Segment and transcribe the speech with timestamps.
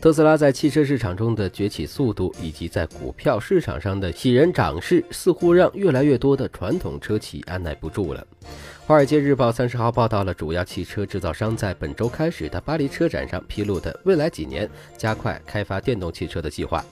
[0.00, 8.26] 特斯拉在汽车市场中的崛起速度，以及在股票市场上的喜人涨势，似乎让越来越多的传统车企按耐不住了。
[8.86, 14.66] 《华尔街日报》三十号报道了主要汽车制造商在本周开始的巴黎车展上披露的未来几年
[14.96, 16.82] 加快开发电动汽车的计划。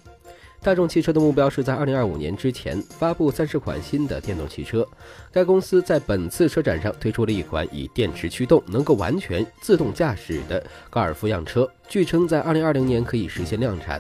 [0.68, 4.86] 大众汽车的目标是在二零二五年之前发布三十款新的电动汽车。
[5.32, 13.98] 该公司在本次车展上推出了一款以电池驱动、能够完全自动驾驶的高尔夫样车，据称在二零二零年可以实现量产。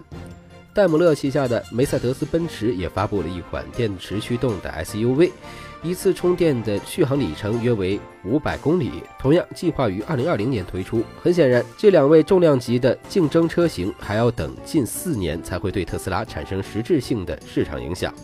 [0.78, 5.32] 戴姆勒旗下的梅赛德斯奔驰也发布了一款电池驱动的 SUV。
[5.82, 11.02] 一次充电的续航里程约为五百公里，同样计划于二零二零年推出。
[11.20, 18.14] 很显然，这两位重量级的竞争车型还要等近四年才会对特斯拉产生实质性的市场影响。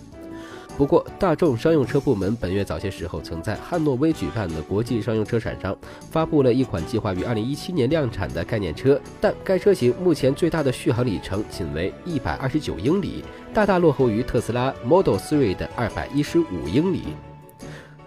[0.77, 5.77] 不过，大众商用车部门本月早些时候曾在汉诺威举办的国际商用车展上
[6.11, 17.03] 发布了一款计划于二零一七年量产的概念车，但该车型目前最大的续航里程仅为一百二十九英里，大大落后于特斯拉 Model 3的二百一十五英里。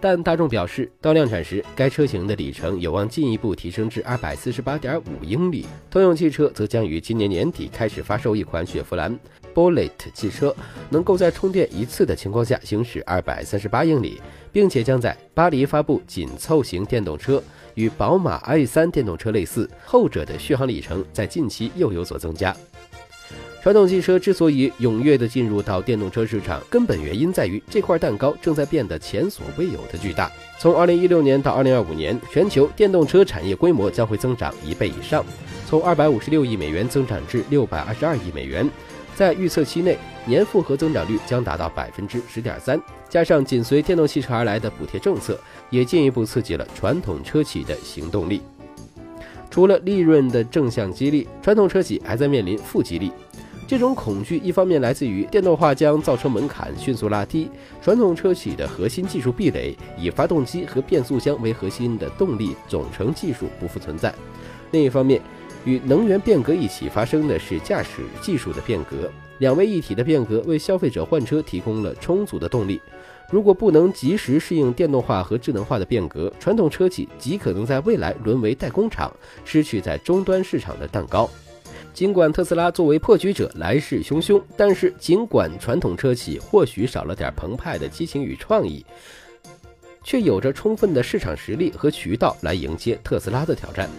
[0.00, 5.66] 但大众表示，到量产时，该车型的里程有望进一步提升至二百四十八点五英里。
[5.90, 9.18] 通用汽车则将于今年年底开始发售一款雪佛兰
[9.58, 10.54] Bullet 汽车，
[10.88, 17.42] 能够在充电一次的情况下行驶二百三十八英里，并且将在巴黎发布紧凑型电动车，
[17.74, 22.54] 与宝马 i3 电动车类似，后者的续航里程在近期又有所增加。
[23.60, 30.30] 传统汽车之所以踊跃地进入到电动车市场，根本原因在于这块蛋糕正在变得前所未有的巨大。
[30.60, 35.24] 从2016年到2025年，全球电动车产业规模将会增长一倍以上，
[35.66, 38.70] 从256亿美元增长至622亿美元。
[39.18, 42.80] 在预测期内，年复合增长率将达到百分之十点三。
[43.08, 45.36] 加上紧随电动汽车而来的补贴政策，
[45.70, 48.40] 也进一步刺激了传统车企的行动力。
[49.50, 53.10] 除了利润的正向激励，传统车企还在面临负激励。
[53.66, 57.50] 这种恐惧一方面来自于电动化将造车门槛迅速拉低，
[57.82, 64.12] 传统车企的核心技术壁垒以发动机和变速箱为核心的动力总成技术不复存在；
[64.70, 65.20] 另一方面，
[65.68, 72.80] 与能源变革一起发生的是驾驶技术的变革，两位一体的变革为消费者换车提供了充足的动力。
[73.30, 79.14] 如果不能及时适应电动化和智能化的变革，传统车企极可能在未来沦为代工厂，
[79.44, 81.28] 失去在终端市场的蛋糕。
[81.92, 88.86] 尽管特斯拉作为破局者来势汹汹，但是尽管传统车企或许少了点澎湃的激情与创意，
[90.02, 93.90] 却有着充分的市场实力和渠道来迎接特斯拉的挑战。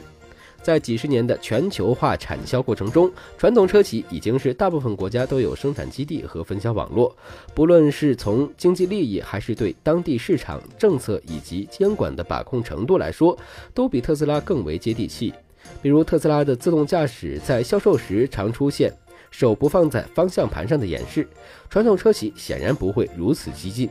[0.62, 7.16] 在几十年的全球化产销过程中，传统车企已经是大部分国家都有生产基地和分销网络，
[7.54, 13.38] 不论是从经济利益还是对当地市场政策以及监管的把控程度来说，
[13.74, 15.34] 都比特斯拉更为接地气。
[15.82, 18.92] 比如特斯拉的自动驾驶在销售时常出现
[19.30, 21.28] 手不放在方向盘上的演示，
[21.70, 23.90] 传统车企显然不会如此激进。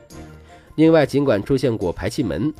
[0.74, 2.52] 另外，尽管出现过排气门，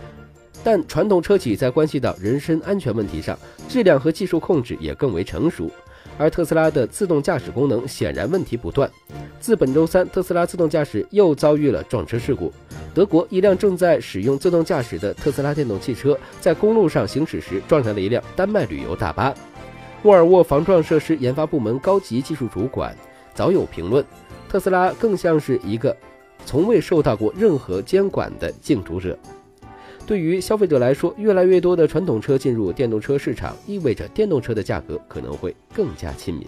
[0.64, 3.38] 但传统车企在关系到人身安全问题上，
[3.68, 5.70] 质量和技术控制也更为成熟。
[6.16, 8.90] 而特斯拉的自动驾驶功能显然问题不断。
[9.38, 12.52] 自本周三，特斯拉自动驾驶又遭遇了撞车事故。
[12.92, 19.32] 德国一辆正在使用自动驾驶的特斯拉电动汽车在公路上行驶时撞上了一辆丹麦旅游大巴。
[20.02, 22.96] 沃尔沃防撞设施研发部门高级技术主管
[23.32, 24.04] 早有评论：
[24.48, 25.96] 特斯拉更像是一个
[26.44, 29.16] 从未受到过任何监管的竞逐者。
[30.08, 36.46] 对于消费者来说，越来越多的传统车进入电动车市场，意味着电动车的价格可能会更加亲民。